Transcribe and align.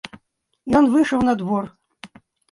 Ён 0.79 0.87
выйшаў 0.95 1.21
на 1.27 1.35
двор. 1.41 1.63